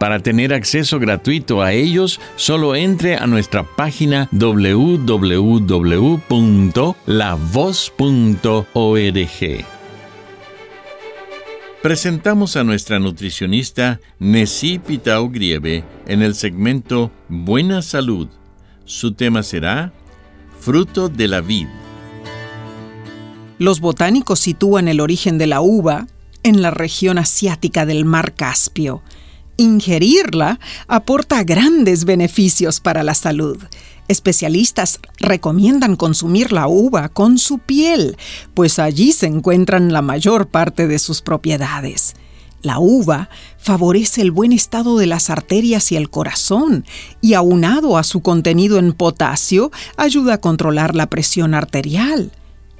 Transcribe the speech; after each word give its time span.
Para 0.00 0.18
tener 0.20 0.54
acceso 0.54 0.98
gratuito 0.98 1.60
a 1.60 1.74
ellos, 1.74 2.20
solo 2.36 2.74
entre 2.74 3.16
a 3.16 3.26
nuestra 3.26 3.64
página 3.64 4.30
www.lavoz.org. 4.32 5.26
Presentamos 11.82 12.56
a 12.56 12.64
nuestra 12.64 12.98
nutricionista 12.98 14.00
Nessie 14.18 14.78
Pitao 14.78 15.28
Grieve 15.28 15.84
en 16.06 16.22
el 16.22 16.34
segmento 16.34 17.10
Buena 17.28 17.82
Salud. 17.82 18.28
Su 18.86 19.12
tema 19.12 19.42
será 19.42 19.92
Fruto 20.58 21.10
de 21.10 21.28
la 21.28 21.42
vid. 21.42 21.66
Los 23.58 23.80
botánicos 23.80 24.40
sitúan 24.40 24.88
el 24.88 25.00
origen 25.00 25.36
de 25.36 25.46
la 25.46 25.60
uva 25.60 26.06
en 26.42 26.62
la 26.62 26.70
región 26.70 27.18
asiática 27.18 27.84
del 27.84 28.06
mar 28.06 28.32
Caspio 28.32 29.02
ingerirla 29.60 30.58
aporta 30.88 31.42
grandes 31.44 32.04
beneficios 32.04 32.80
para 32.80 33.02
la 33.02 33.14
salud. 33.14 33.58
Especialistas 34.08 34.98
recomiendan 35.18 35.94
consumir 35.94 36.52
la 36.52 36.66
uva 36.66 37.08
con 37.08 37.38
su 37.38 37.58
piel, 37.58 38.16
pues 38.54 38.78
allí 38.78 39.12
se 39.12 39.26
encuentran 39.26 39.92
la 39.92 40.02
mayor 40.02 40.48
parte 40.48 40.88
de 40.88 40.98
sus 40.98 41.22
propiedades. 41.22 42.14
La 42.62 42.78
uva 42.78 43.30
favorece 43.56 44.20
el 44.20 44.32
buen 44.32 44.52
estado 44.52 44.98
de 44.98 45.06
las 45.06 45.30
arterias 45.30 45.92
y 45.92 45.96
el 45.96 46.10
corazón 46.10 46.84
y 47.20 47.34
aunado 47.34 47.96
a 47.96 48.02
su 48.02 48.20
contenido 48.20 48.78
en 48.78 48.92
potasio 48.92 49.70
ayuda 49.96 50.34
a 50.34 50.40
controlar 50.40 50.94
la 50.94 51.06
presión 51.06 51.54
arterial. 51.54 52.32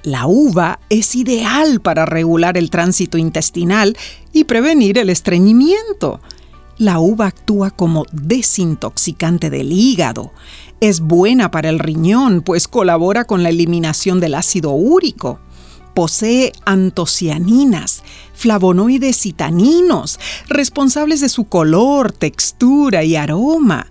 La 0.03 0.27
uva 0.27 0.79
es 0.89 1.15
ideal 1.15 1.79
para 1.79 2.05
regular 2.05 2.57
el 2.57 2.69
tránsito 2.69 3.17
intestinal 3.17 3.95
y 4.33 4.45
prevenir 4.45 4.97
el 4.97 5.09
estreñimiento. 5.09 6.19
La 6.81 6.97
uva 6.97 7.27
actúa 7.27 7.69
como 7.69 8.07
desintoxicante 8.11 9.51
del 9.51 9.71
hígado. 9.71 10.31
Es 10.79 10.99
buena 10.99 11.51
para 11.51 11.69
el 11.69 11.77
riñón, 11.77 12.41
pues 12.41 12.67
colabora 12.67 13.25
con 13.25 13.43
la 13.43 13.49
eliminación 13.49 14.19
del 14.19 14.33
ácido 14.33 14.71
úrico. 14.71 15.39
Posee 15.93 16.53
antocianinas, 16.65 18.01
flavonoides 18.33 19.27
y 19.27 19.33
taninos, 19.33 20.19
responsables 20.47 21.21
de 21.21 21.29
su 21.29 21.43
color, 21.43 22.13
textura 22.13 23.03
y 23.03 23.15
aroma 23.15 23.85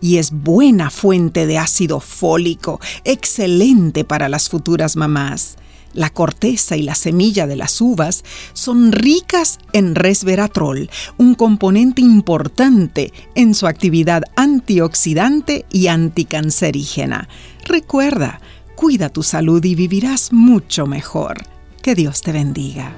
y 0.00 0.16
es 0.16 0.32
buena 0.32 0.90
fuente 0.90 1.46
de 1.46 1.58
ácido 1.58 2.00
fólico, 2.00 2.80
excelente 3.04 4.04
para 4.04 4.28
las 4.28 4.48
futuras 4.48 4.96
mamás. 4.96 5.58
La 5.94 6.10
corteza 6.10 6.76
y 6.76 6.82
la 6.82 6.94
semilla 6.94 7.46
de 7.46 7.56
las 7.56 7.80
uvas 7.80 8.24
son 8.52 8.92
ricas 8.92 9.58
en 9.72 9.94
resveratrol, 9.94 10.90
un 11.18 11.34
componente 11.34 12.02
importante 12.02 13.12
en 13.34 13.54
su 13.54 13.66
actividad 13.66 14.22
antioxidante 14.36 15.66
y 15.70 15.88
anticancerígena. 15.88 17.28
Recuerda, 17.64 18.40
cuida 18.74 19.08
tu 19.08 19.22
salud 19.22 19.64
y 19.64 19.74
vivirás 19.74 20.32
mucho 20.32 20.86
mejor. 20.86 21.42
Que 21.82 21.94
Dios 21.94 22.22
te 22.22 22.32
bendiga. 22.32 22.92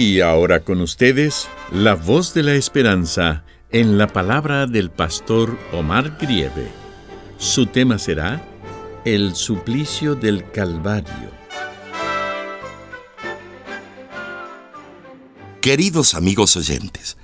Y 0.00 0.20
ahora 0.20 0.60
con 0.60 0.80
ustedes, 0.80 1.48
la 1.72 1.96
voz 1.96 2.32
de 2.32 2.44
la 2.44 2.54
esperanza 2.54 3.42
en 3.72 3.98
la 3.98 4.06
palabra 4.06 4.68
del 4.68 4.92
pastor 4.92 5.58
Omar 5.72 6.16
Grieve. 6.20 6.70
Su 7.36 7.66
tema 7.66 7.98
será 7.98 8.40
El 9.04 9.34
suplicio 9.34 10.14
del 10.14 10.48
Calvario. 10.52 11.32
Queridos 15.60 16.14
amigos 16.14 16.56
oyentes, 16.56 17.16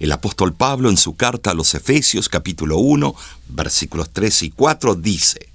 el 0.00 0.10
apóstol 0.10 0.54
Pablo 0.54 0.88
en 0.88 0.96
su 0.96 1.14
carta 1.16 1.50
a 1.50 1.54
los 1.54 1.74
Efesios 1.74 2.30
capítulo 2.30 2.78
1, 2.78 3.14
versículos 3.48 4.08
3 4.10 4.44
y 4.44 4.50
4 4.52 4.94
dice, 4.94 5.50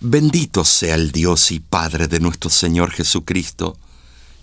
Bendito 0.00 0.62
sea 0.66 0.94
el 0.94 1.10
Dios 1.10 1.50
y 1.52 1.60
Padre 1.60 2.06
de 2.06 2.20
nuestro 2.20 2.50
Señor 2.50 2.90
Jesucristo, 2.90 3.78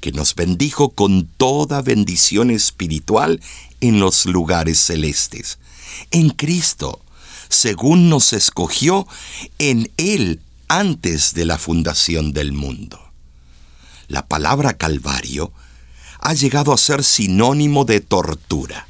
que 0.01 0.11
nos 0.11 0.35
bendijo 0.35 0.89
con 0.89 1.25
toda 1.25 1.81
bendición 1.81 2.51
espiritual 2.51 3.41
en 3.81 3.99
los 3.99 4.25
lugares 4.25 4.79
celestes. 4.79 5.57
En 6.11 6.29
Cristo, 6.29 7.01
según 7.49 8.09
nos 8.09 8.33
escogió 8.33 9.07
en 9.59 9.91
Él 9.97 10.41
antes 10.67 11.33
de 11.33 11.45
la 11.45 11.57
fundación 11.57 12.33
del 12.33 12.51
mundo. 12.51 12.99
La 14.07 14.27
palabra 14.27 14.77
Calvario 14.77 15.51
ha 16.19 16.33
llegado 16.33 16.73
a 16.73 16.77
ser 16.77 17.03
sinónimo 17.03 17.85
de 17.85 18.01
tortura. 18.01 18.87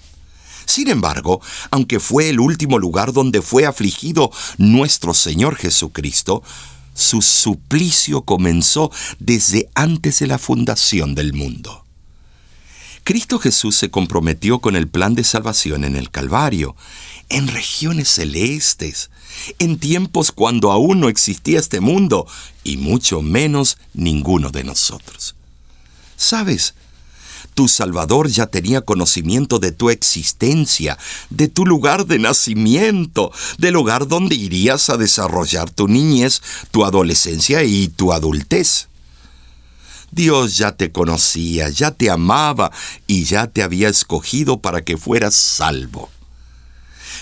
Sin 0.65 0.89
embargo, 0.89 1.41
aunque 1.69 1.99
fue 1.99 2.29
el 2.29 2.39
último 2.39 2.79
lugar 2.79 3.13
donde 3.13 3.41
fue 3.41 3.65
afligido 3.65 4.31
nuestro 4.57 5.13
Señor 5.13 5.55
Jesucristo, 5.55 6.43
su 6.95 7.21
suplicio 7.21 8.23
comenzó 8.23 8.91
desde 9.19 9.69
antes 9.75 10.19
de 10.19 10.27
la 10.27 10.39
fundación 10.39 11.13
del 11.13 11.33
mundo. 11.33 11.85
Cristo 13.03 13.37
Jesús 13.37 13.75
se 13.75 13.91
comprometió 13.91 14.59
con 14.59 14.75
el 14.75 14.87
plan 14.87 15.13
de 15.13 15.23
salvación 15.23 15.83
en 15.83 15.95
el 15.95 16.09
Calvario, 16.09 16.75
en 17.29 17.47
regiones 17.47 18.09
celestes, 18.09 19.11
en 19.59 19.77
tiempos 19.77 20.31
cuando 20.31 20.71
aún 20.71 21.01
no 21.01 21.09
existía 21.09 21.59
este 21.59 21.81
mundo, 21.81 22.25
y 22.63 22.77
mucho 22.77 23.21
menos 23.21 23.77
ninguno 23.93 24.49
de 24.49 24.63
nosotros. 24.63 25.35
¿Sabes? 26.17 26.73
Tu 27.53 27.67
Salvador 27.67 28.29
ya 28.29 28.47
tenía 28.47 28.81
conocimiento 28.81 29.59
de 29.59 29.71
tu 29.71 29.89
existencia, 29.89 30.97
de 31.29 31.47
tu 31.47 31.65
lugar 31.65 32.05
de 32.05 32.19
nacimiento, 32.19 33.31
del 33.57 33.73
lugar 33.73 34.07
donde 34.07 34.35
irías 34.35 34.89
a 34.89 34.97
desarrollar 34.97 35.69
tu 35.69 35.87
niñez, 35.87 36.41
tu 36.71 36.85
adolescencia 36.85 37.63
y 37.63 37.87
tu 37.87 38.11
adultez. 38.13 38.87
Dios 40.11 40.57
ya 40.57 40.71
te 40.71 40.91
conocía, 40.91 41.69
ya 41.69 41.91
te 41.91 42.09
amaba 42.09 42.71
y 43.05 43.25
ya 43.25 43.47
te 43.47 43.63
había 43.63 43.89
escogido 43.89 44.61
para 44.61 44.81
que 44.81 44.97
fueras 44.97 45.35
salvo. 45.35 46.09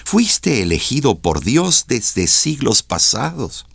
Fuiste 0.05 0.61
elegido 0.61 1.15
por 1.15 1.43
Dios 1.43 1.85
desde 1.87 2.27
siglos 2.27 2.83
pasados. 2.83 3.65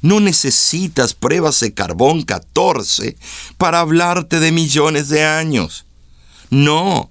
No 0.00 0.20
necesitas 0.20 1.14
pruebas 1.14 1.60
de 1.60 1.74
carbón 1.74 2.22
14 2.22 3.16
para 3.58 3.80
hablarte 3.80 4.40
de 4.40 4.52
millones 4.52 5.08
de 5.08 5.24
años. 5.24 5.84
No. 6.50 7.10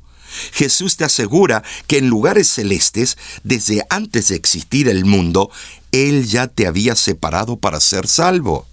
Jesús 0.54 0.98
te 0.98 1.04
asegura 1.04 1.64
que 1.88 1.98
en 1.98 2.08
lugares 2.08 2.48
celestes, 2.48 3.18
desde 3.44 3.86
antes 3.90 4.30
de 4.30 4.36
existir 4.36 4.88
el 4.88 5.06
mundo, 5.06 5.52
Él 5.92 6.28
ya 6.28 6.48
te 6.48 6.68
había 6.68 6.96
separado 6.96 7.58
para 7.58 7.80
ser 7.80 8.08
salvo. 8.08 8.68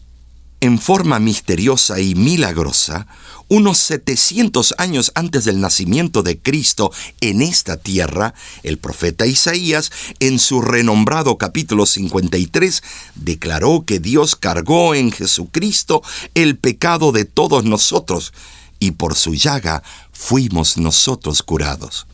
En 0.61 0.81
forma 0.81 1.21
misteriosa 1.21 2.01
y 2.01 2.17
milagrosa, 2.17 3.07
unos 3.47 3.79
700 3.79 4.75
años 4.77 5.13
antes 5.15 5.45
del 5.45 5.61
nacimiento 5.61 6.25
de 6.25 6.37
Cristo 6.37 6.91
en 7.21 7.43
esta 7.43 7.77
tierra, 7.77 8.35
el 8.65 8.77
profeta 8.79 9.25
Isaías, 9.25 9.93
en 10.19 10.41
su 10.41 10.61
renombrado 10.61 11.39
capítulo 11.39 11.87
53, 11.87 12.83
declaró 13.15 13.85
que 13.87 14.01
Dios 14.01 14.35
cargó 14.35 14.97
en 14.97 15.13
Jesucristo 15.13 16.03
el 16.35 16.59
pecado 16.59 17.13
de 17.13 17.25
todos 17.25 17.65
nosotros, 17.65 18.33
y 18.81 18.93
por 18.93 19.15
su 19.15 19.35
llaga 19.35 19.85
fuimos 20.11 20.77
nosotros 20.77 21.45
curados. 21.45 22.09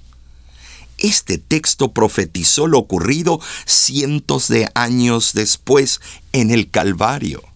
Este 0.99 1.39
texto 1.39 1.93
profetizó 1.93 2.67
lo 2.67 2.79
ocurrido 2.79 3.41
cientos 3.65 4.49
de 4.49 4.71
años 4.75 5.33
después 5.33 6.03
en 6.33 6.51
el 6.51 6.71
Calvario. 6.71 7.54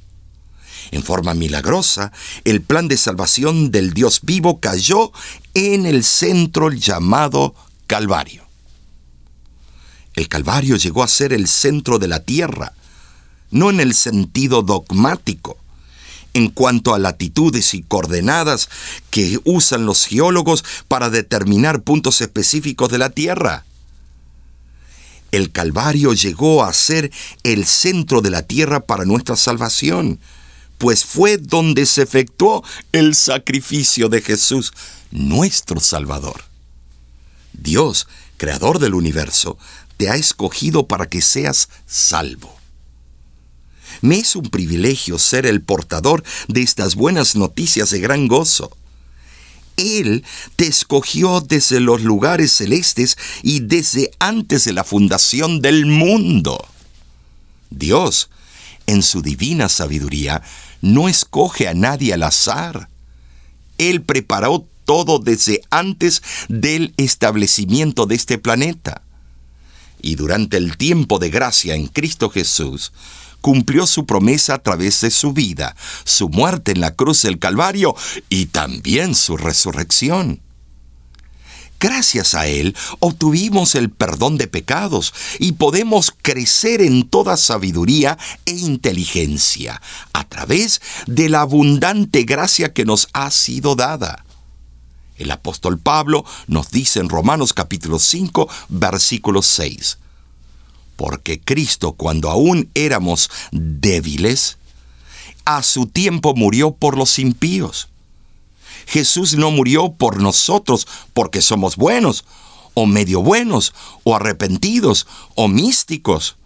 En 0.90 1.02
forma 1.02 1.34
milagrosa, 1.34 2.12
el 2.44 2.62
plan 2.62 2.88
de 2.88 2.96
salvación 2.96 3.70
del 3.70 3.92
Dios 3.92 4.20
vivo 4.22 4.60
cayó 4.60 5.12
en 5.54 5.86
el 5.86 6.04
centro 6.04 6.70
llamado 6.70 7.54
Calvario. 7.86 8.44
El 10.14 10.28
Calvario 10.28 10.76
llegó 10.76 11.02
a 11.02 11.08
ser 11.08 11.32
el 11.32 11.46
centro 11.46 11.98
de 11.98 12.08
la 12.08 12.20
tierra, 12.20 12.72
no 13.50 13.70
en 13.70 13.80
el 13.80 13.94
sentido 13.94 14.62
dogmático, 14.62 15.56
en 16.34 16.48
cuanto 16.48 16.94
a 16.94 16.98
latitudes 16.98 17.75
y 17.75 17.82
coordenadas 17.82 18.69
que 19.10 19.40
usan 19.44 19.86
los 19.86 20.06
geólogos 20.06 20.64
para 20.86 21.10
determinar 21.10 21.82
puntos 21.82 22.20
específicos 22.20 22.90
de 22.90 22.98
la 22.98 23.10
Tierra. 23.10 23.64
El 25.30 25.52
Calvario 25.52 26.14
llegó 26.14 26.64
a 26.64 26.72
ser 26.72 27.10
el 27.42 27.66
centro 27.66 28.20
de 28.20 28.30
la 28.30 28.42
Tierra 28.42 28.80
para 28.80 29.04
nuestra 29.04 29.36
salvación, 29.36 30.20
pues 30.78 31.04
fue 31.04 31.36
donde 31.36 31.84
se 31.86 32.02
efectuó 32.02 32.64
el 32.92 33.14
sacrificio 33.14 34.08
de 34.08 34.22
Jesús, 34.22 34.72
nuestro 35.10 35.80
Salvador. 35.80 36.44
Dios, 37.52 38.06
creador 38.36 38.78
del 38.78 38.94
universo, 38.94 39.58
te 39.96 40.08
ha 40.08 40.14
escogido 40.14 40.86
para 40.86 41.08
que 41.08 41.20
seas 41.20 41.69
salvo. 41.86 42.56
Me 44.00 44.19
es 44.19 44.36
un 44.36 44.48
privilegio 44.48 45.19
ser 45.19 45.44
el 45.44 45.60
portador 45.60 46.22
de 46.46 46.62
estas 46.62 46.94
buenas 46.94 47.34
noticias 47.34 47.90
de 47.90 47.98
gran 47.98 48.28
gozo. 48.28 48.70
Él 49.76 50.25
te 50.56 50.66
escogió 50.66 51.40
desde 51.40 51.80
los 51.80 52.02
lugares 52.02 52.52
celestes 52.52 53.16
y 53.42 53.60
desde 53.60 54.10
antes 54.19 54.64
de 54.64 54.72
la 54.72 54.84
fundación 54.84 55.60
del 55.60 55.86
mundo. 55.86 56.64
Dios, 57.70 58.30
en 58.86 59.02
su 59.02 59.20
divina 59.22 59.69
sabiduría, 59.69 60.42
no 60.80 61.08
escoge 61.08 61.69
a 61.69 61.75
nadie 61.75 62.14
al 62.14 62.22
azar. 62.22 62.88
Él 63.78 64.02
preparó 64.02 64.66
todo 64.84 65.19
desde 65.19 65.60
antes 65.70 66.22
del 66.48 66.94
establecimiento 66.96 68.06
de 68.06 68.14
este 68.14 68.38
planeta. 68.38 69.02
Y 70.00 70.14
durante 70.14 70.56
el 70.56 70.76
tiempo 70.76 71.19
de 71.19 71.30
gracia 71.30 71.75
en 71.75 71.88
Cristo 71.88 72.30
Jesús, 72.30 72.92
cumplió 73.40 73.86
su 73.86 74.06
promesa 74.06 74.54
a 74.54 74.58
través 74.58 75.00
de 75.00 75.10
su 75.10 75.32
vida, 75.32 75.76
su 76.04 76.28
muerte 76.28 76.72
en 76.72 76.80
la 76.80 76.94
cruz 76.94 77.22
del 77.22 77.38
Calvario 77.38 77.94
y 78.28 78.46
también 78.46 79.14
su 79.14 79.36
resurrección. 79.36 80.40
Gracias 81.80 82.34
a 82.34 82.48
Él 82.48 82.76
obtuvimos 82.98 83.76
el 83.76 83.90
perdón 83.90 84.36
de 84.36 84.48
pecados 84.48 85.14
y 85.38 85.52
podemos 85.52 86.12
crecer 86.22 86.82
en 86.82 87.08
toda 87.08 87.36
sabiduría 87.36 88.19
e 88.46 88.52
inteligencia 88.52 89.80
a 90.12 90.25
través 90.25 90.80
de 91.06 91.28
la 91.28 91.42
abundante 91.42 92.25
gracia 92.25 92.72
que 92.72 92.84
nos 92.84 93.08
ha 93.12 93.30
sido 93.30 93.76
dada. 93.76 94.25
El 95.19 95.30
apóstol 95.30 95.78
Pablo 95.78 96.25
nos 96.48 96.70
dice 96.70 96.98
en 96.98 97.08
Romanos 97.08 97.52
capítulo 97.52 97.98
5, 97.98 98.48
versículo 98.69 99.42
6, 99.42 99.98
porque 100.96 101.40
Cristo 101.40 101.92
cuando 101.92 102.28
aún 102.30 102.70
éramos 102.75 103.30
débiles, 103.52 104.58
a 105.44 105.62
su 105.62 105.86
tiempo 105.86 106.34
murió 106.34 106.72
por 106.72 106.96
los 106.96 107.19
impíos. 107.19 107.88
Jesús 108.88 109.37
no 109.37 109.50
murió 109.50 109.93
por 109.93 110.19
nosotros 110.19 110.88
porque 111.12 111.43
somos 111.43 111.76
buenos, 111.76 112.25
o 112.73 112.87
medio 112.87 113.20
buenos, 113.20 113.75
o 114.02 114.17
arrepentidos, 114.17 115.06
o 115.35 115.46
místicos. 115.46 116.37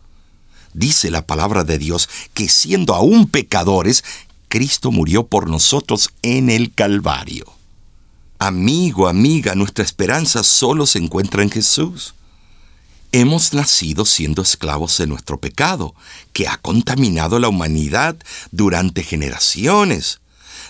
Dice 0.75 1.13
la 1.13 1.25
palabra 1.25 1.63
de 1.63 1.79
Dios 1.79 2.09
que 2.35 2.49
siendo 2.49 2.95
aún 2.95 3.29
pecadores, 3.29 4.03
Cristo 4.49 4.91
murió 4.91 5.25
por 5.25 5.49
nosotros 5.49 6.11
en 6.23 6.51
el 6.51 6.75
Calvario. 6.75 7.47
Amigo, 8.41 9.07
amiga, 9.07 9.55
nuestra 9.55 9.85
esperanza 9.85 10.43
solo 10.43 10.87
se 10.87 10.99
encuentra 10.99 11.45
en 11.45 11.51
Jesús. 11.51 12.15
Hemos 13.13 13.55
nacido 13.55 14.05
siendo 14.05 14.43
esclavos 14.43 14.99
de 14.99 15.07
nuestro 15.07 15.39
pecado, 15.39 15.95
que 16.33 16.49
ha 16.49 16.57
contaminado 16.57 17.39
la 17.39 17.49
humanidad 17.49 18.17
durante 18.51 19.05
generaciones, 19.05 20.22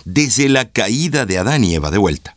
desde 0.05 0.49
la 0.49 0.69
caída 0.69 1.27
de 1.27 1.39
Adán 1.39 1.65
y 1.65 1.75
Eva 1.75 1.91
de 1.91 1.99
vuelta. 1.99 2.37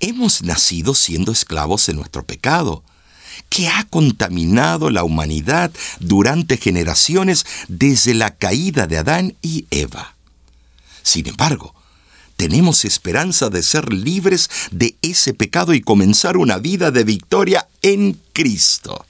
Hemos 0.00 0.42
nacido 0.42 0.94
siendo 0.94 1.32
esclavos 1.32 1.86
de 1.86 1.94
nuestro 1.94 2.24
pecado, 2.24 2.82
que 3.48 3.68
ha 3.68 3.84
contaminado 3.84 4.90
la 4.90 5.04
humanidad 5.04 5.70
durante 5.98 6.56
generaciones 6.56 7.44
desde 7.68 8.14
la 8.14 8.34
caída 8.34 8.86
de 8.86 8.98
Adán 8.98 9.36
y 9.42 9.66
Eva. 9.70 10.14
Sin 11.02 11.26
embargo, 11.26 11.74
tenemos 12.36 12.84
esperanza 12.84 13.50
de 13.50 13.62
ser 13.62 13.92
libres 13.92 14.48
de 14.70 14.96
ese 15.02 15.34
pecado 15.34 15.74
y 15.74 15.82
comenzar 15.82 16.36
una 16.36 16.58
vida 16.58 16.90
de 16.90 17.04
victoria 17.04 17.68
en 17.82 18.18
Cristo. 18.32 19.04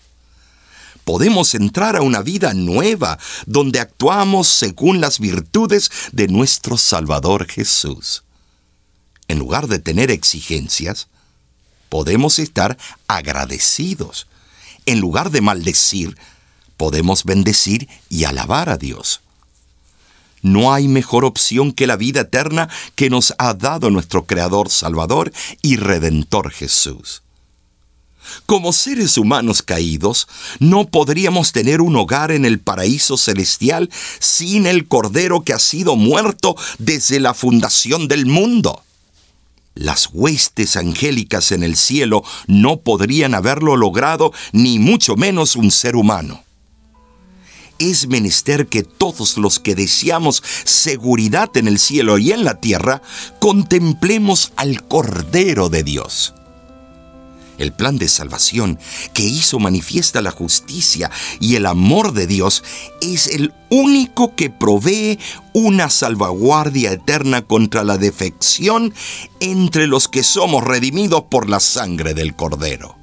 Podemos 1.05 1.55
entrar 1.55 1.97
a 1.97 2.03
una 2.03 2.23
vida 2.23 2.55
nueva 2.55 3.19
donde 3.47 3.81
actuamos 3.81 4.49
según 4.49 5.01
las 5.01 5.19
virtudes 5.19 5.91
de 6.13 6.29
nuestro 6.29 6.77
Salvador 6.77 7.47
Jesús. 7.47 8.23
En 9.29 9.39
lugar 9.39 9.69
de 9.69 9.79
tener 9.79 10.11
exigencias, 10.11 11.09
podemos 11.89 12.39
estar 12.39 12.77
agradecidos. 13.09 14.27
En 14.87 15.01
lugar 15.01 15.31
de 15.31 15.41
maldecir, 15.41 16.17
podemos 16.77 17.25
bendecir 17.25 17.89
y 18.09 18.25
alabar 18.25 18.69
a 18.69 18.77
Dios. 18.77 19.21
No 20.43 20.73
hay 20.73 20.89
mejor 20.89 21.25
opción 21.25 21.73
que 21.73 21.87
la 21.87 21.97
vida 21.97 22.23
eterna 22.23 22.69
que 22.95 23.11
nos 23.11 23.35
ha 23.39 23.53
dado 23.55 23.91
nuestro 23.91 24.27
Creador, 24.27 24.71
Salvador 24.71 25.33
y 25.63 25.77
Redentor 25.77 26.51
Jesús. 26.51 27.23
Como 28.47 28.73
seres 28.73 29.19
humanos 29.19 29.63
caídos, 29.63 30.29
no 30.59 30.89
podríamos 30.89 31.53
tener 31.53 31.81
un 31.81 31.97
hogar 31.97 32.31
en 32.31 32.45
el 32.45 32.59
paraíso 32.59 33.17
celestial 33.17 33.91
sin 34.19 34.67
el 34.67 34.87
Cordero 34.87 35.43
que 35.43 35.53
ha 35.53 35.59
sido 35.59 35.97
muerto 35.97 36.57
desde 36.79 37.21
la 37.21 37.35
fundación 37.35 38.09
del 38.09 38.27
mundo. 38.27 38.83
Las 39.75 40.09
huestes 40.13 40.77
angélicas 40.77 41.53
en 41.53 41.63
el 41.63 41.77
cielo 41.77 42.23
no 42.47 42.81
podrían 42.81 43.35
haberlo 43.35 43.77
logrado, 43.77 44.33
ni 44.53 44.79
mucho 44.79 45.17
menos 45.17 45.57
un 45.57 45.71
ser 45.71 45.97
humano 45.97 46.45
es 47.81 48.07
menester 48.07 48.69
que 48.69 48.83
todos 48.83 49.39
los 49.39 49.59
que 49.59 49.75
deseamos 49.75 50.43
seguridad 50.65 51.57
en 51.57 51.67
el 51.67 51.79
cielo 51.79 52.19
y 52.19 52.31
en 52.31 52.45
la 52.45 52.61
tierra, 52.61 53.03
contemplemos 53.41 54.53
al 54.57 54.87
Cordero 54.87 55.71
de 55.71 55.83
Dios. 55.83 56.35
El 57.61 57.73
plan 57.73 57.99
de 57.99 58.09
salvación 58.09 58.79
que 59.13 59.23
hizo 59.23 59.59
manifiesta 59.59 60.23
la 60.23 60.31
justicia 60.31 61.11
y 61.41 61.57
el 61.57 61.67
amor 61.67 62.15
de 62.15 62.27
Dios 62.27 62.65
es 63.03 63.27
el 63.27 63.53
único 63.69 64.35
que 64.35 64.49
provee 64.49 65.19
una 65.53 65.91
salvaguardia 65.91 66.91
eterna 66.91 67.43
contra 67.43 67.85
la 67.85 67.99
defección 67.99 68.95
entre 69.41 69.87
los 69.87 70.09
que 70.09 70.23
somos 70.23 70.65
redimidos 70.65 71.25
por 71.31 71.51
la 71.51 71.61
sangre 71.61 72.15
del 72.15 72.35
Cordero. 72.35 72.97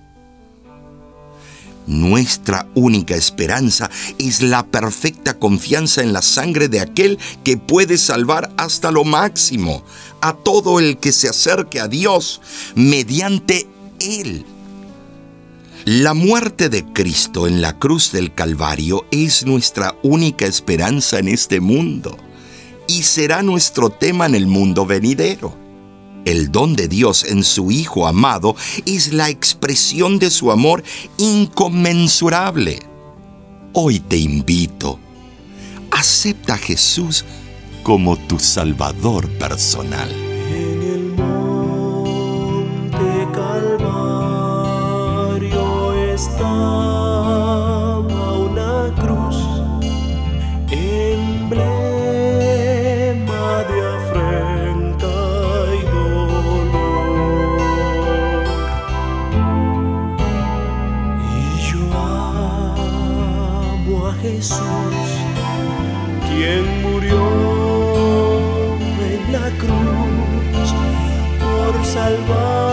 Nuestra 1.85 2.67
única 2.73 3.15
esperanza 3.15 3.91
es 4.17 4.41
la 4.41 4.65
perfecta 4.65 5.37
confianza 5.37 6.01
en 6.01 6.13
la 6.13 6.23
sangre 6.23 6.67
de 6.67 6.81
aquel 6.81 7.19
que 7.43 7.57
puede 7.57 7.99
salvar 7.99 8.51
hasta 8.57 8.89
lo 8.89 9.03
máximo 9.03 9.83
a 10.19 10.33
todo 10.33 10.79
el 10.79 10.97
que 10.97 11.11
se 11.11 11.29
acerque 11.29 11.79
a 11.79 11.87
Dios 11.87 12.41
mediante 12.75 13.67
Él. 13.99 14.45
La 15.85 16.13
muerte 16.13 16.69
de 16.69 16.83
Cristo 16.83 17.47
en 17.47 17.61
la 17.61 17.79
cruz 17.79 18.11
del 18.11 18.33
Calvario 18.33 19.05
es 19.11 19.45
nuestra 19.45 19.95
única 20.03 20.45
esperanza 20.45 21.19
en 21.19 21.29
este 21.29 21.61
mundo 21.61 22.17
y 22.87 23.03
será 23.03 23.41
nuestro 23.41 23.89
tema 23.89 24.25
en 24.25 24.35
el 24.35 24.47
mundo 24.47 24.85
venidero. 24.85 25.55
El 26.25 26.51
don 26.51 26.75
de 26.75 26.89
Dios 26.89 27.23
en 27.23 27.43
su 27.43 27.71
Hijo 27.71 28.05
amado 28.05 28.55
es 28.85 29.13
la 29.13 29.29
expresión 29.29 30.19
de 30.19 30.29
su 30.29 30.51
amor 30.51 30.83
inconmensurable. 31.17 32.79
Hoy 33.71 33.99
te 33.99 34.17
invito, 34.17 34.99
acepta 35.91 36.55
a 36.55 36.57
Jesús 36.57 37.23
como 37.83 38.17
tu 38.17 38.39
Salvador 38.39 39.29
personal. 39.37 40.36
Jesús, 64.21 64.59
quien 66.27 66.81
murió 66.81 67.17
en 68.99 69.31
la 69.31 69.49
cruz 69.57 70.73
por 71.39 71.85
salvar 71.85 72.66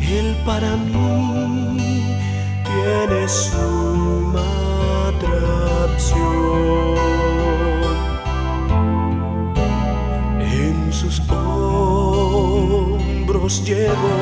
Él 0.00 0.36
para 0.44 0.76
mí 0.76 2.16
tiene 2.64 3.28
suma 3.28 4.44
atracción. 5.08 6.28
En 10.40 10.92
sus 10.92 11.20
hombros 12.50 13.52
llevo 13.64 14.14